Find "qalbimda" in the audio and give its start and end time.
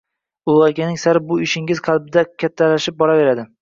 1.91-2.27